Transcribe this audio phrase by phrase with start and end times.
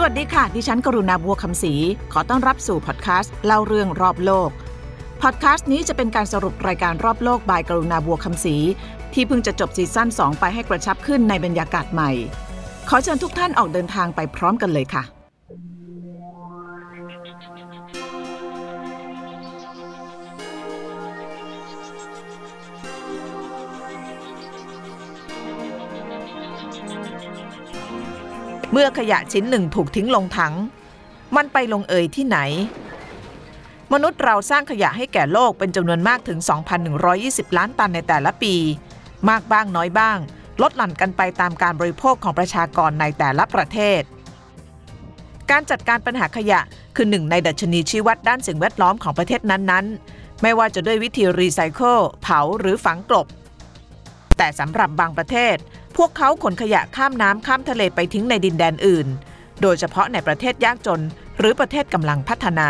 [0.00, 1.74] สวัสดีค่ะ ดิฉันกรุณาบัวคำศรี
[2.12, 4.50] ขอต้อนรับสู่พอดแคสต์เล่าเรื่องรอบโลก
[5.22, 8.56] พอดแคสต์นี้จะเป็นการสรุปรายการรอบโลกบายกรุณาบัวคำศรี
[9.14, 12.10] ที่เพิ่งจะจบซีซั่น2 ไปให้กระชับขึ้นในบรรยากาศใหม่
[12.88, 15.02] ขอเชิญทุกท่านออกเดินทางไปพร้อมกันเลยค่ะ
[28.72, 30.54] เมื่อขยะชิ้นหนึ่งถูกทิ้งลงถัง
[31.36, 32.38] มันไปลงเอยที่ไหน
[33.92, 36.38] มนุษย์เราสร้างขยะให้แก่โลกเป็นจำนวนมากถึง
[36.98, 38.54] 2,120 ล้านตันในแต่ละปี
[39.28, 40.18] มากบ้างน้อยบ้าง
[40.62, 44.02] ลดหลั่นกันไปตามการบริโภคของประชากรในแต่ละประเทศ
[45.50, 46.60] การจัดการปัญหาขยะ
[46.96, 53.26] คือหนึ่งในดัชนีชี้วัดด้านสิ่งแวดล้อมของประเทศนั้นๆ ไม่ว่าจะด้วยวิธีรีไซเคิลเผาหรือฝังกลบ
[54.38, 55.56] แต่สำหรับบางประเทศ
[55.98, 59.06] พวกเขาขนขยะข้ามน้ำข้ามทะเลไปทิ้งในดินแดนอื่น
[59.62, 61.02] โดยเฉพาะในประเทศยากจน
[61.38, 62.68] หรือประเทศกำลังพัฒนา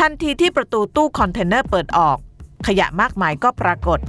[0.00, 2.18] ทันทีที่ประตูตู้คอนเทนเนอร์เปิดออก
[2.66, 4.00] ขยะมากมายก็ปรากฏ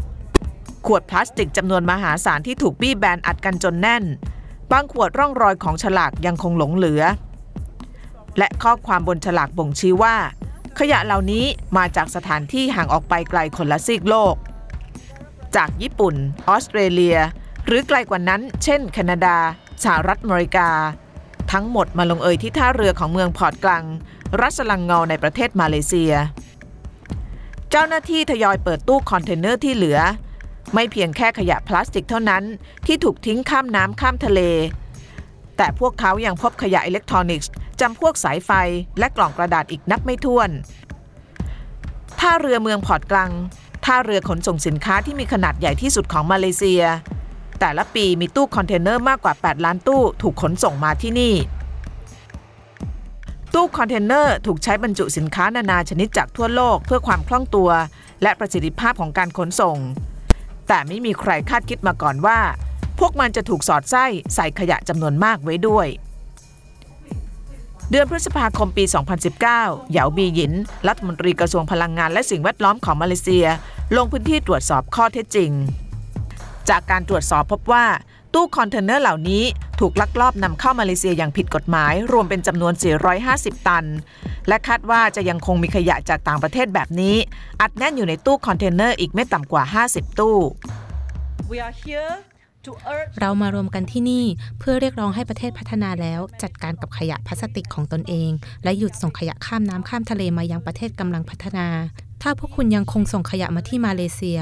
[0.86, 4.04] ขวดพลาสติกจำนวนมหาศาลที่ถูกบี้แบนอัดกันจนแน่น
[4.72, 7.04] บางขวดร่องรอยของฉลากยังคงหลงเหลือ
[8.38, 10.16] และข้อความบนฉลากบ่งชี้ว่า
[10.80, 11.46] ขยะเหล่านี้
[11.78, 14.36] มาจากสถานที่ห่างออกไปไกลคนละซีกโลก
[15.56, 16.16] จากญี่ปุ่น
[16.50, 17.18] ออสเตรเลีย
[17.66, 19.38] หรือไกลกว่านั้น เช่น แคนาดา
[19.84, 20.70] สหรัฐอเมริกา
[21.52, 23.86] ทั้งหมดมาลงเอยที่ท่าเรือของเมืองพอร์ตกลัง
[24.40, 26.14] รัฐสลังงอร์ในประเทศมาเลเซีย
[27.70, 30.00] เจ้าหน้าที่ทยอยเปิดตู้คอนเทนเนอร์ที่เหลือ
[30.74, 32.44] ไม่เพียงแค่ขยะพลาสติกเท่านั้น
[32.86, 34.42] ที่ถูกทิ้งข้ามน้ำข้ามทะเล
[35.58, 38.52] แต่พวกเขายังพบขยะอิเล็กทรอนิกส์ จำพวกสายไฟ
[39.00, 40.50] และกล่องกระดาษอีกนับไม่ถ้วน
[42.20, 43.32] ท่าเรือเมืองพอร์ตกลัง
[43.86, 46.84] ท่าเรือขนส่งสินค้าที่มีขนาดใหญ่ที่สุดของมาเลเซีย
[47.60, 51.36] แต่ละปีมีตู้คอนเทนเนอร์มากกว่า 8 ล้านตู้ถูกขนส่งมาที่นี่
[53.54, 57.70] ตู้คอนเทนเนอร์ถูกใช้บรรจุสินค้านานาชนิดจากทั่วโลกเพื่อความคล่องตัว
[58.22, 59.78] และประสิทธิภาพของการขนส่ง
[60.68, 62.40] แต่ไม่มีใครคาดคิดมาก่อนว่า
[63.00, 64.06] พวกมันจะถูกสอดไส้
[64.36, 65.88] ใส่ขยะจำนวนมากไว้ด้วย
[67.92, 68.84] เดือนพฤษภาคมปี
[69.38, 70.54] 2019 เหยาบีหยิน
[70.88, 73.46] รัฐมนตรีกระทรวงพลังงานและสิ่งแวดล้อมของมาเลเซีย
[73.98, 75.52] ลงพื้นที่ตรวจสอบข้อเท็จจริง
[76.70, 77.86] จากการตรวจสอบพบว่า
[78.34, 79.44] ตู้คอนเทนเนอร์เหล่านี้
[79.80, 82.74] ถูกลักลอบนำเข้ามาเลเซียอย่างผิดกฎหมาย รวมเป็นจำนวน
[83.20, 83.86] 450 ตัน
[84.48, 87.16] และคาดว่าจะยังคงมีขยะจากต่างประเทศแบบนี้
[87.62, 90.38] อัดแน่นอยู่ในตู้คอนเทนเนอร์อีกไม่ต่ำกว่า 50 ตู้
[91.52, 92.14] We are here
[93.20, 94.26] เรามารวมกันที่นี่
[94.60, 98.32] เพื่อเรียกร้องให้ประเทศพัฒนาแล้ว จัดการกับขยะพลาสติกของตนเอง
[98.64, 101.68] และหยุดส่งขยะข้ามน้ำข้ามทะเลมายังประเทศกำลังพัฒนา
[102.22, 104.40] ถ้าพวกคุณยังคงส่งขยะมาที่มาเลเซีย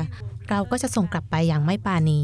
[0.50, 2.22] เราก็จะส่งกลับไปอย่างไม่ปราณี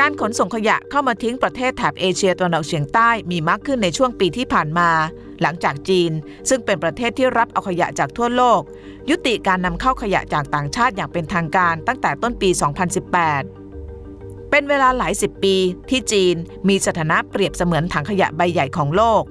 [0.00, 4.90] การขนส่งขยะเข้ามาทิ้งประเทศแถบเอเชียตะวันออกเฉียงใต้มีมากขึ้นในช่วงปีที่ผ่านมา
[5.42, 6.12] หลังจากจีน
[6.48, 8.60] ซึ่งเป็นประเทศที่รับเอาขยะจากทั่วโลก
[9.10, 12.50] ยุติการนำเข้าขยะจากต่างชาติอย่างเป็นทางการตั้งแต่ต้นปี
[13.30, 15.56] 2018 เป็นเวลาหลายสิบปี
[15.90, 16.36] ที่จีน
[16.68, 19.22] มีสถานะเปรียบเสมือนถังขยะใบใหญ่ของโลก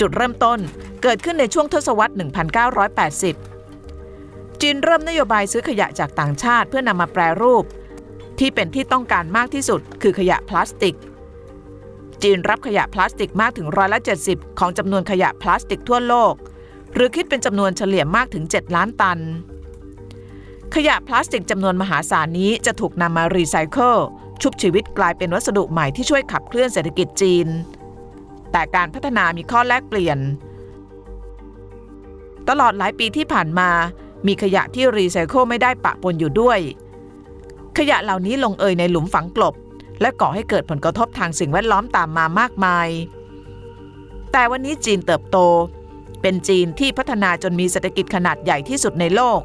[0.00, 0.58] จุดเริ่มต้น
[1.02, 2.14] เกิดขึ้นในช่วงทศวรรษ
[3.76, 7.64] 1980 จีนเริ่มนโยบายซื้อขยะจากต่างชาติเพื่อนำมาแปรรูป
[8.38, 10.96] ที่เป็นที่ต้องการมากที่สุด คือขยะพลาสติก
[12.22, 16.34] จีนรับขยะพลาสติกมากถึงร้อยละ70 ของจำนวนขยะพลาสติกทั่วโลก
[16.94, 19.18] หรือคิดเป็นจำนวนเฉลี่ยมากถึง 7 ล้านตัน
[20.74, 23.96] ขยะพลาสติกจำนวนมหาศาลนี้จะถูกนำมารีไซเคิล
[24.42, 27.46] ชุบชีวิตกลายเป็นวัสดุใหม่ที่ช่วยขับเคลื่อนเศรษฐกิจจีน
[28.52, 30.18] แต่การพัฒนามีข้อแลกเปลี่ยน
[32.48, 33.70] ตลอดหลายปีที่ผ่านมา
[34.26, 36.58] มีขยะที่รีไซเคิลไม่ได้ปะปนอยู่ด้วย
[37.78, 39.54] ขยะเหล่านี้ลงเอยในหลุมฝังกลบ
[40.00, 42.88] และก่อให้เกิดผลกระทบทางสิ่งแวดล้อมตามมามากมาย
[44.32, 45.38] แต่วันนี้จีนเติบโต
[46.22, 49.40] เป็นจีนที่พัฒนาจนมีเศรษฐกิจขนาดใหญ่ที่สุดในโลก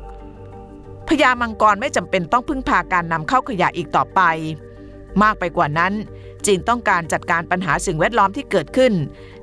[1.08, 4.22] พญามังกรไม่จำเป็นต้องพึ่งพาการนำเข้าขยะอีกต่อไป
[5.22, 5.94] มากไปกว่านั้น
[6.46, 8.94] จีนต้องการจัดการปัญหาสิ่งแวดล้อมที่เกิดขึ้น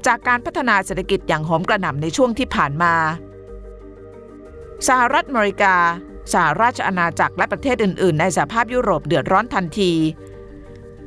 [0.06, 2.94] จากการพัฒนาเศรษฐกิจอย่างโหมกระหน่ำในช่วงที่ผ่านมา
[4.88, 5.74] สหรัฐอเมริกา
[6.34, 9.92] สหราชอาณาจักรและประเทศอื่น ๆ ในสหภาพยุโรปเดือดร้อนทันที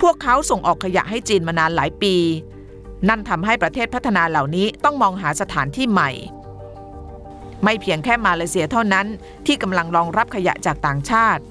[0.02, 2.16] พวกเขาส่งออกขยะให้จีนมานานหลายปี
[3.10, 6.12] นั่นทำให้ประเทศพัฒนาเหล่านี้ต้องมองหาสถานที่ใหม่
[7.64, 9.08] ไม่เพียงแค่มาเลเซียเท่านั้น
[9.46, 11.44] ที่กำลังรองรับขยะจากต่างชาติ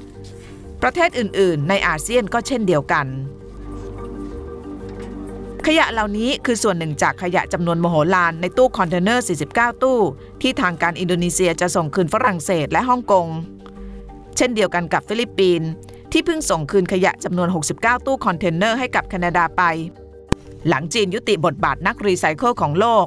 [0.82, 3.06] ประเทศอื่น ๆ ในอาเซียนก็เช่นเดียวกัน
[5.66, 9.98] ขยะเหล่านี้คือส่วนหนึ่งจากขยะจำนวนมโหฬารในตู้คอนเทนเนอร์ 49 ตู้
[10.42, 13.26] ที่ทางการอินโดนีเซียจะส่งคืนฝรั่งเศสและฮ่องกง
[14.36, 15.70] เช่นเดียวกันกับฟิลิปปินส์
[16.12, 19.62] ที่เพิ่งส่งคืนขยะจำนวน 69 ตู้คอนเทนเนอร์ให้กับแคนาดาไป
[20.68, 23.06] หลังจีนยุติบทบาทนักรีไซเคิลของโลก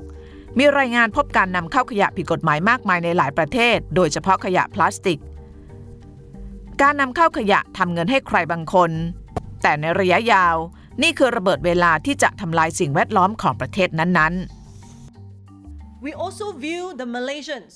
[0.58, 5.20] มีรายงานพบการนำเข้าขยะผิดกฎหมายมากมายในหลายประเทศ โดยเฉพาะขยะพลาสติก
[6.82, 8.92] การนำเข้าขยะทำเงินให้ใครบางคน
[9.62, 10.56] แต่ในระยะยาว
[11.02, 17.76] นี่คือระเบิดเวลาที่จะทำลายสิ่งแวดล้อมของประเทศนั้นๆ We also view the Malaysians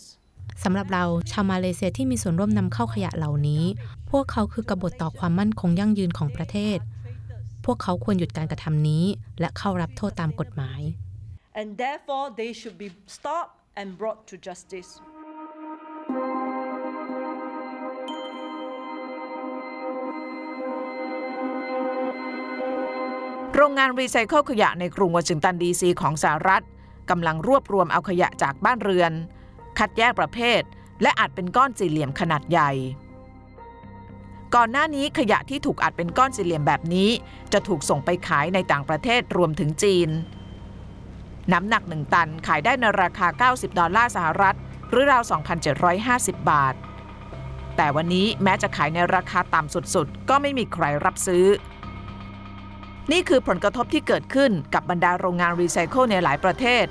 [0.64, 3.64] สำหรับเราชาวมาเลเซียที่มีส่วนร่วมนำเข้าขยะเหล่านี้
[4.10, 6.78] พวกเขาคือกบฏต่อความมั่นคงยั่งยืนของประเทศ
[7.66, 9.06] พวกเขาควรหยุดการกระทำนี้
[9.40, 10.82] และเข้ารับโทษตามกฎหมาย
[11.60, 14.92] and therefore they should be stopped and brought to justice.
[23.56, 26.64] โรงงานรีไซเคิลขยะในกรุงวอชิงตันดีซีของสหรัฐ
[27.10, 29.12] กำลังรวบรวมเอาขยะจากบ้านเรือน
[29.80, 30.62] คัดแยกประเภท
[31.02, 32.72] และอัดเป็นก้อนสี่เหลี่ยมขนาดใหญ่
[34.56, 37.10] ก่อนหน้านี้ขยะที่ถูกอัดเป็นก้อนสี่เหลี่ยมแบบนี้
[37.54, 40.10] จะถูกส่งไปขายในต่างประเทศรวมถึงจีน
[41.54, 44.58] น้ำหนัก 1 ตันขายได้ในราคา 90 ดอลลาร์สหรัฐ
[44.90, 45.24] หรือราว
[45.86, 46.76] 2,750 บาท
[47.78, 51.46] แต่วันนี้แม้จะขายในราคาต่ำสุดๆ ก็ไม่มีใครรับซื้อ
[53.12, 56.86] นี่คือผลกระทบที่เกิดขึ้นกับบรรดาโรงงานรีไซเคิลในหลายประเทศ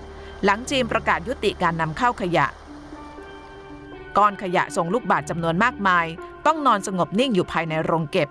[0.44, 2.46] หลังจีนประกาศยุติการนำเข้าขยะ
[4.16, 6.06] ก้อนขยะส่งลูกบาศก์จำนวนมากมาย
[6.46, 8.28] ต้องนอนสงบนิ่งอยู่ภายในโรงเก็บ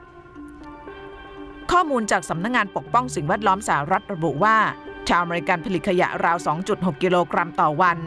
[1.71, 4.57] ข้อมูลจากสำนักงงานปกป้องสิ่งแวดล้อมสหรัฐระบุว่า
[5.09, 6.37] ชาวอเมริกันผลิตขยะราว
[6.69, 7.99] 2.6 กิโลกรัมต่อวัน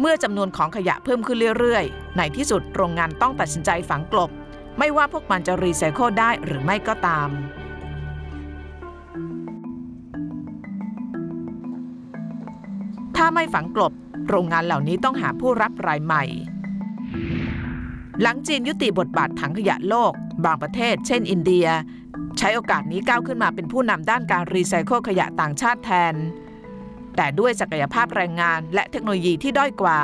[0.00, 4.30] เมื่อจำนวนของขยะเพิ่มขึ้นเรื่อยๆ ในที่สุดโรงงานต้องตัดสินใจฝังกลบ
[4.78, 7.28] ไม่ว่าพวกมันจะรีไซเคิลได้หรือไม่ก็ตาม
[13.16, 13.92] ถ้าไม่ฝังกลบ
[14.28, 16.24] โรงงานเหล่านี้ต้องหาผู้รับรายใหม่
[18.22, 20.12] หลังจีนยุติบทบาทถังขยะโลก
[20.44, 21.66] บางประเทศ เช่น อินเดีย
[22.38, 26.14] ใช้โอกาสนี้ก้าวขึ้นมาเป็นผู้นำด้านการรีไซเคิลขยะต่างชาติแทน
[27.16, 30.00] แต่ด้วยศักยภาพแรงงานและเทคโนโลยีที่ด้อยกว่า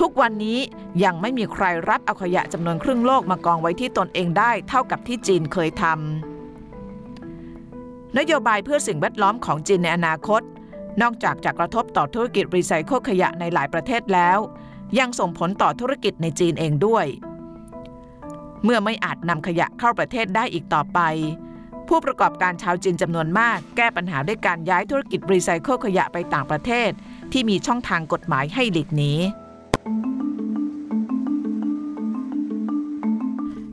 [0.00, 0.58] ทุกวันนี้
[1.04, 10.42] ยังไม่มีใครรับเอาขยะจำนวนครึ่งโลกมากองไว้ที่ตนเองได้เท่ากับที่จีนเคยทำนโยบายเพื่อสิ่งแวดล้อมของจีนในอนาคต
[11.02, 14.38] นอกจากจะกระทบต่อธุรกิจรีไซเคิลขยะในหลายประเทศแล้ว
[14.98, 17.06] ยังส่งผลต่อธุรกิจในจีนเองด้วย
[18.64, 21.00] เมื่อไม่อาจนำขยะเข้าประเทศได้อีกต่อไป
[21.88, 26.90] ผู้ประกอบการชาวจีนจำนวนมาก แก้ปัญหาด้วยการย้ายธุรกิจรีไซเคิลขยะไปต่างประเทศ
[27.32, 29.12] ที่มีช่องทางกฎหมายให้หลีกหนี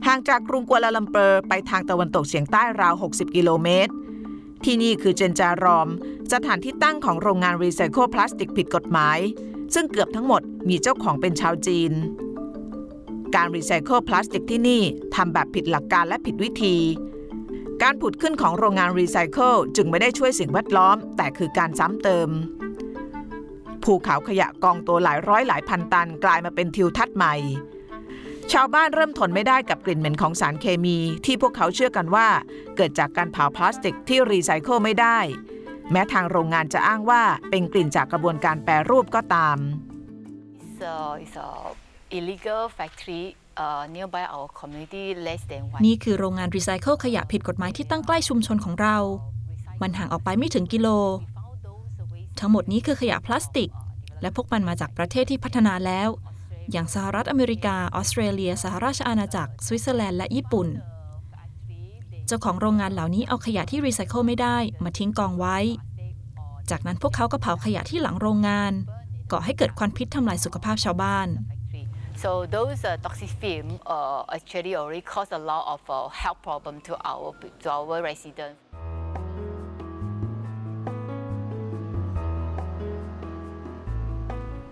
[0.06, 3.92] ห่างจากกรุงกัวลาลัมเปอร์ไปทางตะวันตกเฉียงใต้ราว 60 กิโลเมตร
[4.64, 5.88] ที่นี่คือเจนจารอม
[6.32, 9.18] สถานที่ตั้งของโรงงานรีไซเคิลพลาสติกผิดกฎหมาย
[9.74, 11.92] ซึ่งเกือบทั้งหมดมีเจ้าของเป็นชาวจีน
[13.34, 14.82] การรีไซเคิลพลาสติกที่นี่
[15.14, 16.76] ทำแบบผิดหลักการและผิดวิธี
[17.82, 22.28] การผุดขึ้นของโรงงานรีไซเคิลจึงไม่ได้ช่วยสิ่งแวดล้อม แต่คือการซ้ำเติม
[23.84, 27.34] ภูเขาขยะกองตัวหลายร้อยหลายพันตันกลายมาเป็นทิวทัศน์ใหม่
[28.52, 32.28] ชาวบ้านเริ่มทนไม่ได้กับกลิ่นเหม็นของสารเคมีที่พวกเขาเชื่อกันว่า
[32.76, 35.18] เกิดจากการเผาพลาสติกที่รีไซเคิลไม่ได้
[35.90, 39.58] แม้ทางโรงงานจะอ้างว่าเป็นกลิ่นจากกระบวนการแปรรูปก็ตาม
[40.60, 43.24] It's a, it's a illegal factory
[43.62, 45.80] uh, nearby our community less than one.
[45.86, 48.96] นี่คือโรงงานรีไซเคิลขยะผิดกฎหมายที่ตั้งใกล้ชุมชนของเรา
[49.82, 50.88] มันห่างออกไปไม่ถึงกิโล
[52.40, 53.70] ทั้งหมดนี้คือขยะพลาสติก
[54.20, 56.08] และพวกมันมาจากประเทศที่พัฒนาแล้ว
[56.72, 60.68] อย่างสหรัฐอเมริกา ออสเตรเลีย สหราชอาณาจักร สวิตเซอร์แลนด์ และญี่ปุ่น
[62.26, 65.58] เจ้าของโรงงานเหล่านี้เอาขยะที่รีไซเคิลไม่ได้มาทิ้งกองไว้
[66.70, 68.72] จากนั้นพวกเขาก็เผาขยะที่หลังโรงงาน
[69.32, 71.28] ก่อให้เกิดควันพิษทำลายสุขภาพชาวบ้าน
[72.22, 76.80] So those uh, toxic fumes uh, actually already cause a lot of uh, health problem
[76.88, 77.32] to our
[77.62, 78.58] to our residents.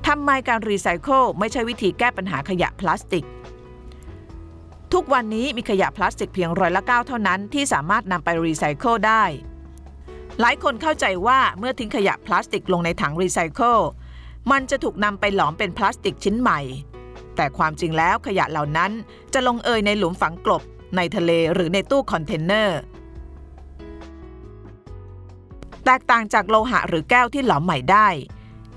[0.06, 3.24] ทำไมการรีไซเคิลไม่ใช่วิธีแก้ปัญหาขยะพลาสติก
[4.92, 9.24] ทุกวันนี้มีขยะพลาสติกเพียงร้อยละ9เท่านั้นที่สามารถนำไปรีไซเคิลได้
[10.40, 13.78] หลายคนเข้าใจว่าเมื่อทิ้งขยะพลาสติกลงในถังรีไซเคิล
[14.50, 16.60] มันจะถูกนำไปหลอมเป็นพลาสติกชิ้นใหม่
[17.36, 18.90] แต่ความจริงแล้วขยะเหล่านั้น
[19.34, 20.62] จะลงเอยในหลุมฝังกลบ
[20.96, 22.78] ในทะเลหรือในตู้คอนเทนเนอร์
[25.84, 28.08] แตกต่างจากโลหะหรือแก้วที่หลอมใหม่ได้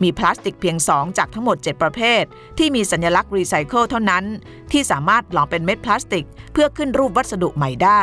[0.03, 2.23] มีพลาสติกเพียง 2 จากทั้งหมด 7 ประเภท
[2.57, 4.23] ที่มีสัญลักษณ์รีไซเคิลเท่านั้น
[4.71, 8.01] ที่สามารถหลอมเป็นเม็ดพลาสติก เพื่อขึ้นรูปวัสดุใหม่ได้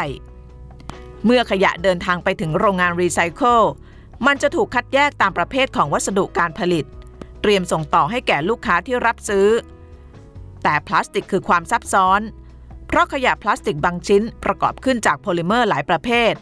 [1.25, 3.61] เมื่อขยะเดินทางไปถึงโรงงานรีไซเคิล
[4.27, 6.85] มันจะถูกคัดแยกตามประเภทของวัสดุการผลิต
[7.43, 9.47] เตรียมส่งต่อให้แก่ลูกค้าที่รับซื้อ
[10.69, 12.21] แต่พลาสติกคือความซับซ้อน
[12.89, 16.33] เพราะขยะพลาสติกบางชิ้นประกอบขึ้นจากโพลิเมอร์หลายประเภท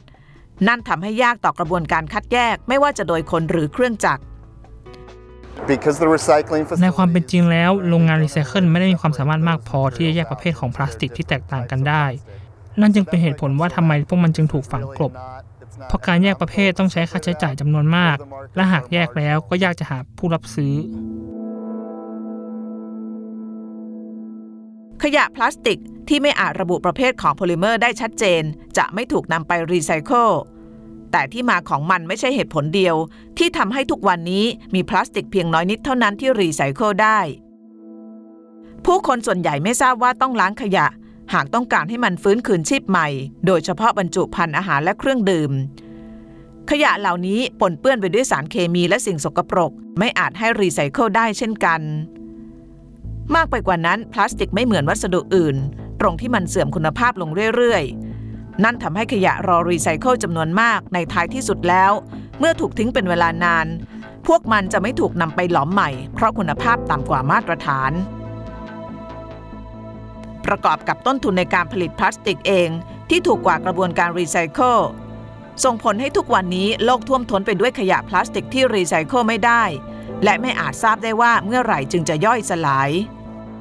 [0.66, 4.23] นั่นทำให้ยากต่อกระบวนการคัดแยกไม่ว่าจะโดยคนหรือเครื่องจักร
[5.69, 12.04] Because the recycling ในความเป็น facilities จริงแล้วโรงงานรีไซเคิลไม่ได้มีความสามารถมากพอที่จะแยกประเภทของพลาสติกที่แตกต่างกันได้
[12.81, 15.12] นั่นจึงเป็นเหตุผลว่าทำไมพวกมันจึงถูกฝังกลบ
[15.88, 18.16] เพราะการแยกประเภทต้องใช้ค่าใช้จ่ายจำนวนมาก
[18.57, 20.75] และหากแยกแล้วก็ยากจะหาผู้รับซื้อ
[25.07, 28.43] ขยะพลาสติกที่ไม่อาจระบุประเภทของโพลิเมอร์ได้ชัดเจน
[28.77, 30.29] จะไม่ถูกนำไปรีไซเคิล
[31.13, 32.97] แต่ที่มาของมันไม่ใช่เหตุผลเดียว
[33.39, 34.45] ที่ทำให้ทุกวันนี้
[34.75, 37.19] มีพลาสติกเพียงน้อยนิดเท่านั้นที่รีไซเคิลได้
[38.85, 40.87] ผู้คนส่วนใหญ่ไม่ทราบว่าต้องล้างขยะ
[41.35, 43.09] หากต้องการให้มันฟื้นคืนชีพใหม่
[43.47, 45.53] โดยเฉพาะบรรจุภัณฑ์อาหารและเครื่องดื่ม
[46.71, 51.83] ขยะเหล่านี้ปนเปื้อนไปด้วยสารเคมีและสิ่งสกปรก ไม่อาจให้รีไซเคิลได้เช่นกัน
[53.35, 55.57] มากไปกว่านั้นพลาสติกไม่เหมือนวัสดุอื่น
[56.00, 61.93] ตรงที่มันเสื่อมคุณภาพลงเรื่อยๆ นั่นทำให้ขยะรอรีไซเคิลจำนวนมากในท้ายที่สุดแล้ว
[62.38, 63.66] เมื่อถูกทิ้งเป็นเวลานาน
[64.26, 67.93] พวกมันจะไม่ถูกนำไปหลอมใหม่ เพราะคุณภาพต่ำกว่ามาตรฐาน
[70.47, 72.69] ประกอบกับต้นทุนในการผลิตพลาสติกเอง
[73.11, 74.78] ที่ถูกกว่ากระบวนการรีไซเคิล
[75.64, 79.62] ส่งผลให้ทุกวันนี้โลกท่วมท้นไปด้วยขยะพลาสติกที่รีไซเคิลไม่ได้
[80.25, 82.90] และไม่อาจทราบได้ว่าเมื่อไหร่จึงจะย่อยสลาย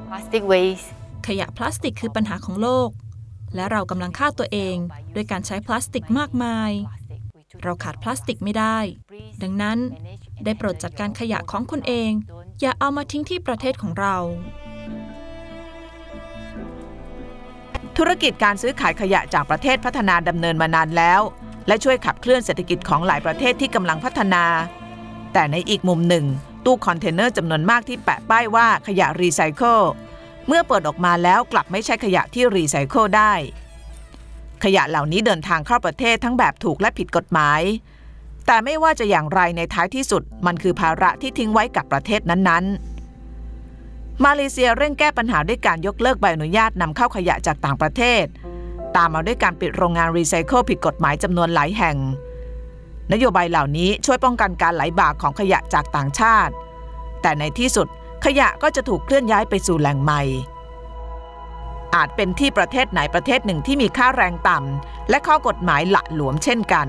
[0.09, 0.87] Plastic waste
[1.27, 2.89] ขยะพลาสติกคือปัญหาของโลก
[3.55, 4.75] และเรากำลังฆ่าตัวเอง
[5.15, 6.71] ด้วยการใช้พลาสติกมากมาย
[7.63, 8.77] เราขาดพลาสติกไม่ได้
[9.41, 9.77] ดังนั้น
[10.43, 12.11] ได้โปรดจัดการขยะของคุณเอง
[12.61, 14.15] อย่าเอามาทิ้งที่ประเทศของเรา
[17.97, 21.21] ธุรกิจการซื้อขายขยะจากประเทศพัฒนาดำเนินมานานแล้ว
[21.67, 24.43] และช่วยขับเคลื่อนเศรษฐกิจของหลายประเทศที่กำลังพัฒนา
[25.33, 26.25] แต่ในอีกมุมหนึ่ง
[26.65, 29.79] ตู้คอนเทนเนอร์จำนวนมากที่แปะป้ายว่าขยะรีไซเคิล
[30.47, 33.33] เมื่อเปิดออกมาแล้วกลับไม่ใช่ขยะที่รีไซเคิลได้
[34.63, 37.61] ขยะเหล่านี้เดินทางเข้าประเทศทั้งแบบถูกและผิดกฎหมาย
[38.45, 48.25] แต่ไม่ว่าจะอย่างไรในท้ายที่สุด มันคือภาระที่ทิ้งไว้กับประเทศนั้นๆ มาเลเซียเร่งแก้ปัญหาด้วยการยกเลิกใบอนุญาตนำเข้าขยะจากต่างประเทศ
[48.95, 51.97] ตามมาด้วยการปิดโรงงานรีไซเคิลผิดกฎหมายจำนวนหลายแห่ง
[53.11, 56.53] นโยบายเหล่านี้ช่วยป้องกันการไหลบ่าของขยะจากต่างชาติ
[57.21, 57.87] แต่ในที่สุด
[58.25, 60.21] ขยะก็จะถูกเคลื่อนย้ายไปสู่แหล่งใหม่
[61.95, 66.87] อาจเป็นที่ประเทศไหนประเทศหนึ่งที่มีค่าแรงต่ำและข้อกฎหมายหละหลวมเช่นกัน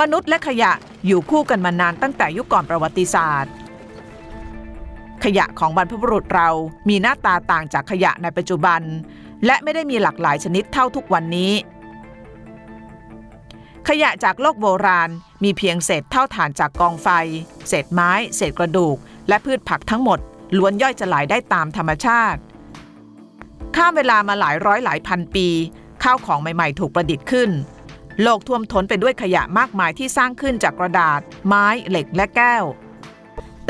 [0.00, 0.72] มนุษย์และขยะ
[1.06, 3.52] อยู่คู่กันมานานตั้งแต่ยุคก่อนประวัติศาสตร์
[5.24, 6.48] ขยะของบรรพบุรุษเรา
[6.88, 8.80] มีหน้าตาต่างจากขยะในปัจจุบัน
[9.46, 11.52] และไม่ได้มีหลากหลายชนิดเท่าทุกวันนี้
[13.88, 15.10] ขยะจากโลกโบราณ
[15.44, 17.08] มีเพียงเศษเท่าฐานจากกองไฟ
[17.68, 18.96] เศษไม้ เศษกระดูก
[19.28, 20.18] และพืชผักทั้งหมด
[20.58, 22.40] ล้วนย่อยสลายได้ตามธรรมชาติ
[23.76, 25.48] ข้ามเวลามาหลายร้อยหลายพันปี
[26.02, 27.50] ข้าวของใหม่ ๆ ถูกประดิษฐ์ขึ้น
[28.22, 32.64] โลกท่วมท้นไปด้วยขยะมากมายที่สร้างขึ้นจากกระดาษ ไม้ เหล็กและแก้ว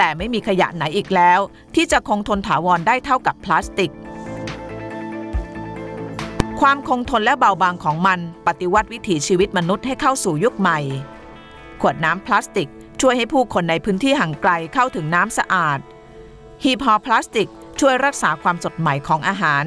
[0.03, 1.41] แต่ไม่มีขยะไหนอีกแล้ว
[1.75, 3.93] ที่จะคงทนถาวรได้เท่ากับพลาสติก
[6.61, 10.79] ความคงทนและเบาบางของมันปฏิวัติวิถีชีวิตมนุษย์ให้เข้าสู่ยุคใหม่
[11.81, 12.69] ขวดน้ำพลาสติก
[13.01, 15.79] ช่วยให้ผู้คนในพื้นที่ห่างไกลเข้าถึงน้ำสะอาด
[16.65, 17.49] หีบห่อพลาสติก
[17.81, 19.67] ช่วยรักษาความสดใหม่ของอาหาร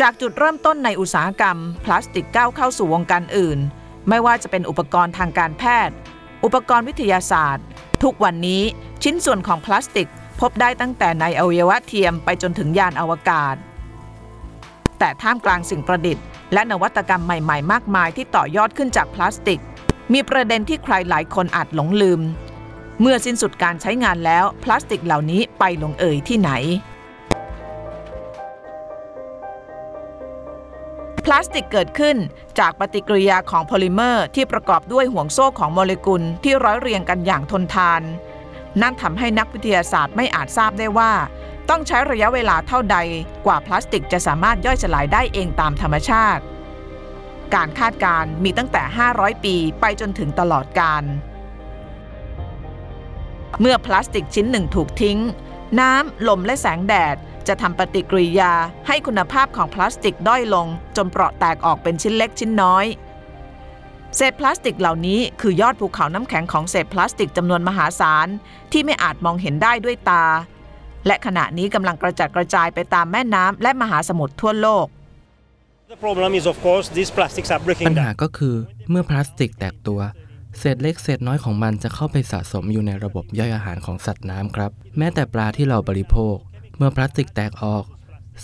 [0.00, 3.58] จากจุดเริ่มต้นในอุตสาหกรรม พลาสติกก้าวเข้าสู่วงการอื่น
[4.08, 5.96] ไม่ว่าจะเป็นอุปกรณ์ทางการแพทย์
[6.44, 7.64] อุปกรณ์วิทยาศาสตร์
[8.02, 8.62] ทุกวันนี้
[9.02, 10.08] ชิ้นส่วนของพลาสติก
[10.40, 13.56] พบได้ตั้งแต่ในอวัยวะเทียมไปจนถึงยานอวกาศ
[14.98, 19.60] แต่ท่ามกลางสิ่งประดิษฐ์และนวัตกรรมใหม่ๆ มากมายที่ต่อยอดขึ้นจากพลาสติก
[20.12, 22.20] มีประเด็นที่ใครหลายคนอาจหลงลืม
[23.00, 26.50] เมื่อสิ้นสุดการใช้งานแล้วพลาสติกเหล่านี้ไปลงเอยที่ไหน
[31.30, 32.16] พลาสติกเกิดขึ้น
[32.58, 38.02] จากปฏิกิริยาของโพลิเมอร์ที่ประกอบด้วยห่วงโซ่ของโมเลกุลที่ร้อยเรียงกันอย่างทนทาน
[38.80, 41.12] นั่นทำให้นักวิทยาศาสตร์ไม่อาจทราบได้ว่า
[41.70, 42.98] ต้องใช้ระยะเวลาเท่าใด
[43.46, 46.42] กว่าพลาสติกจะสามารถย่อยสลายได้เองตามธรรมชาติ
[47.54, 48.82] การคาดการณ์มีตั้งแต่
[49.14, 51.04] 500 ปีไปจนถึงตลอดกาล
[53.60, 55.18] เมื่อพลาสติกชิ้นหนึ่งถูกทิ้ง
[55.80, 57.16] น้ำ ลมและแสงแดด
[57.48, 58.52] จะทำปฏิกิริยา
[58.86, 60.66] ให้คุณภาพของพลาสติกด้อยลง
[60.96, 62.86] จนเปราะแตกออกเป็นชิ้นเล็กชิ้นน้อย
[64.16, 68.28] เศษพลาสติกเหล่านี้คือยอดภูเขาน้ำแข็งของเศษพลาสติกจำนวนมหาศาล
[68.72, 70.24] ที่ไม่อาจมองเห็นได้ด้วยตา
[71.06, 74.86] และขณะนี้กำลังกระจัดกระจายไปตามแม่น้ำและมหาสมุทรทั่วโลก
[75.94, 78.20] The problem is, of course, these plastics are breaking ปัญหา down.
[78.22, 78.54] ก็คือ
[78.90, 80.00] เมื่อพลาสติกแตกตัว
[80.58, 86.36] เศษเล็กเศษน้อยของมันจะเข้าไปสะสมอยู่ในระบบย่อยอาหารของสัตว์น้ำครับ แม้แต่ปลาที่เราบริโภค
[86.80, 87.84] เมื่อพลาสติกแตกออก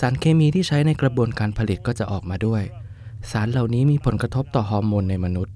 [0.01, 2.63] สารเคมีที่ใช้ในกระบวนการผลิตก็จะออกมาด้วย
[3.31, 5.55] สารเหล่านี้มีผลกระทบต่อฮอร์โมนในมนุษย์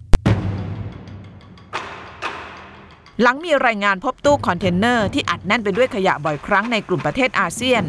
[3.23, 7.82] หลังมีรายงานพบตู้คอนเทนเนอร์ที่อัดแน่นไปด้วยขยะบ่อยครั้งในกลุ่มประเทศอาเซียน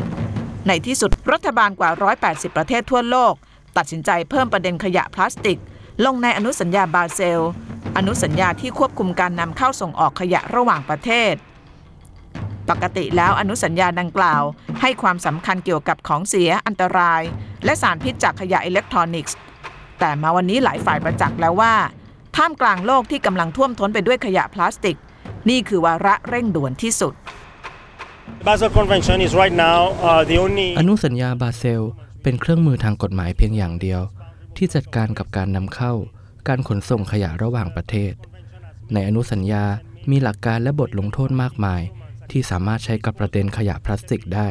[0.68, 1.90] ในที่สุดรัฐบาลกว่า
[2.24, 3.34] 180 ประเทศทั่วโลก
[3.78, 5.60] ตัดสินใจเพิ่มประเด็นขยะพลาสติก
[6.06, 7.44] ลงในอนุสัญญาบาเซล
[7.98, 11.34] อนุสัญญาที่ควบคุมการนำเข้าส่งออกขยะระหว่างประเทศ
[12.70, 14.44] ปกติแล้วอนุสัญญาดังกล่าว
[14.82, 17.22] ให้ความสำคัญเกี่ยวกับของเสียอันตราย
[17.66, 19.38] และสารพิษจากขยะอิเล็กทรอนิกส์
[20.00, 21.74] แต่มาวันนี้หลายฝ่ายประจักษ์แล้วว่า
[22.36, 24.98] ท่ามกลางโลกที่กำลังท่วมท้นไปด้วยขยะพลาสติก
[25.50, 27.14] นี่คือวาระเร่งด่วนที่สุด
[28.40, 31.82] The Basel Convention is right now uh, the only อนุสัญญาบาเซล
[32.24, 34.02] เป็นเครื่องมือทางกฎหมายเพียงอย่างเดียว
[34.58, 35.94] ที่จัดการกับการนำเข้า
[36.48, 38.14] การขนส่งขยะระหว่างประเทศ
[38.94, 39.66] ในอนุสัญญา
[40.10, 41.82] มีหลักการและบทลงโทษมากมาย
[42.32, 44.48] ที่สามารถใช้กับประเด็นขยะพลาสติกได้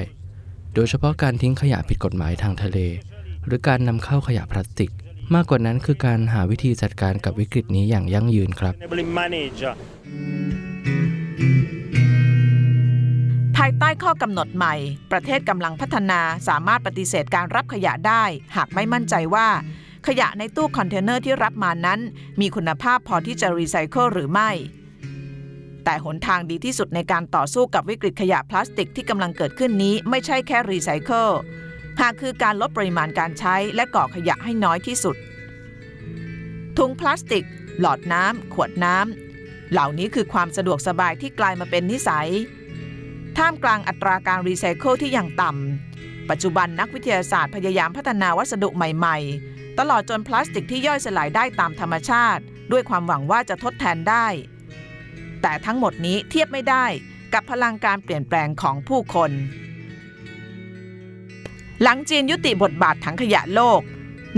[0.75, 2.79] โดยเฉพาะการทิ้งขยะผิดกฎหมายทางทะเล
[3.47, 4.91] หรือการนำเข้าขยะพลาสติก
[5.35, 8.75] มากกว่านั้นคือการหาวิธีจัดการกับวิกฤตนี้อย่างยั่งยืนครับ
[13.57, 14.75] ภายใต้ข้อกำหนดใหม่
[15.13, 18.25] ประเทศกำลังพัฒนาสามารถปฏิเสธการรับขยะได้
[18.57, 19.49] หากไม่มั่นใจว่า
[20.07, 22.01] ขยะในตู้คอนเทนเนอร์ที่รับมานั้น
[22.41, 24.51] มีคุณภาพพอที่จะรีไซเคิลหรือไม่
[25.91, 31.29] แต่หนทางดีที่สุดในการต่อสู้กับวิกฤตขยะพลาสติกที่กำลังเกิดขึ้นนี้ไม่ใช่แค่รีไซเคิล
[32.01, 35.17] หากคือการลดปริมาณการใช้และก่อขยะให้น้อยที่สุด
[36.79, 37.45] ถุงพลาสติก
[37.81, 42.29] หลอดน้ำขวดน้ำำเหล่านี้คือความสะดวกสบายที่กลายมาเป็นนิสัย
[43.39, 52.43] ท่ามกลางอัตราการรีไซเคิลที่ยังต่ำปัจจุบันนักวิทยาศาสตร์พยายามพัฒนาวัสดุใหม่ๆ ตลอดจนพลาสติกที่ย่อยสลายได้ตามธรรมชาติ
[52.73, 54.27] ด้วยความหวังว่าจะทดแทนได้
[55.43, 56.87] แต่ทั้งหมดนี้เทียบไม่ได้
[57.33, 59.31] กับพลังการเปลี่ยนแปลงของผู้คน
[61.83, 63.81] หลังจีนยุติบทบาทถังขยะโลก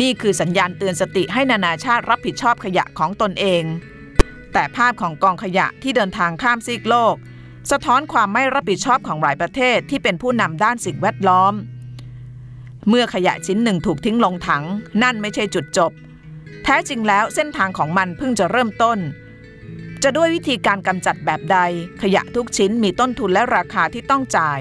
[0.00, 3.64] นี่คือสัญญาณเตือนสติให้นานาชาติรับผิดชอบขยะของตนเอง
[4.52, 7.14] แต่ภาพของกองขยะที่เดินทางข้ามซีกโลก
[7.70, 11.54] สะท้อนความไม่รับผิดชอบของหลายประเทศที่เป็นผู้นำด้านสิ่งแวดล้อม
[12.88, 14.64] เมื่อขยะชิ้นหนึ่งถูกทิ้งลงถัง
[15.02, 15.92] นั่นไม่ใช่จุดจบ
[16.64, 18.98] แท้จริงแล้วเส้นทางของมันเพิ่งจะเริ่มต้น
[20.02, 21.58] จะด้วยวิธีการกำจัดแบบใด
[22.02, 24.60] ขยะทุกชิ้นมีต้นทุนและราคาที่ต้องจ่าย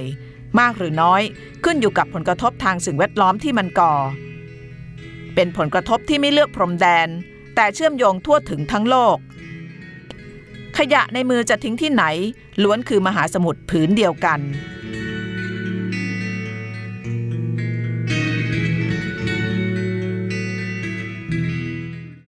[0.60, 1.22] มากหรือน้อย
[1.64, 3.94] ขึ้นอยู่กับผลกระทบทางสิ่งแวดล้อมที่มันก่อ
[5.36, 7.08] เป็นผลกระทบที่ไม่เลือกพรมแดน
[7.56, 9.18] แต่เชื่อมโยงทั่วถึงทั้งโลก
[10.78, 12.04] ขยะในมือจะทิ้งที่ไหน
[12.64, 14.40] ล้วนคือมหาสมุทรผืนเดียวกัน